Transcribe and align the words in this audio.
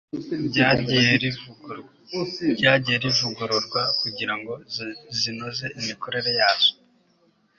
ryagiye 2.57 2.95
rivugururwa 3.05 3.81
kugira 4.01 4.33
ngo 4.39 4.53
zinoze 5.19 5.65
imikorere 5.79 6.31
yazo 6.39 6.71